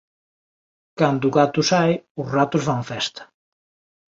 Cando 0.99 1.23
o 1.27 1.35
gato 1.39 1.59
sae 1.71 1.93
os 2.21 2.27
ratos 2.35 2.63
fan 2.67 2.79
a 2.83 2.87
festa. 2.91 3.21